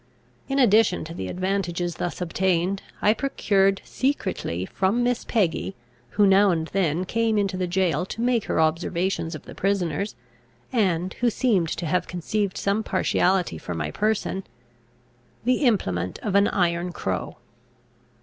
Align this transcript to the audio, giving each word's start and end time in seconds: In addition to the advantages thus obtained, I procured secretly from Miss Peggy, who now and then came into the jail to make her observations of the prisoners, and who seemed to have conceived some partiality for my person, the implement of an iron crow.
In 0.49 0.57
addition 0.57 1.03
to 1.05 1.13
the 1.13 1.27
advantages 1.27 1.97
thus 1.97 2.21
obtained, 2.21 2.81
I 3.03 3.13
procured 3.13 3.83
secretly 3.85 4.65
from 4.65 5.03
Miss 5.03 5.23
Peggy, 5.23 5.75
who 6.17 6.25
now 6.25 6.49
and 6.49 6.65
then 6.69 7.05
came 7.05 7.37
into 7.37 7.55
the 7.55 7.67
jail 7.67 8.07
to 8.07 8.19
make 8.19 8.45
her 8.45 8.59
observations 8.59 9.35
of 9.35 9.43
the 9.43 9.53
prisoners, 9.53 10.15
and 10.73 11.13
who 11.21 11.29
seemed 11.29 11.69
to 11.77 11.85
have 11.85 12.07
conceived 12.07 12.57
some 12.57 12.81
partiality 12.81 13.59
for 13.59 13.75
my 13.75 13.91
person, 13.91 14.43
the 15.45 15.57
implement 15.65 16.17
of 16.23 16.33
an 16.33 16.47
iron 16.47 16.91
crow. 16.91 17.37